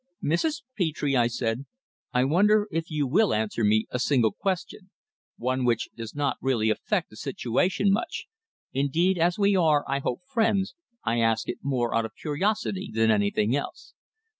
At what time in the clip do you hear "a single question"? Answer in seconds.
3.91-4.89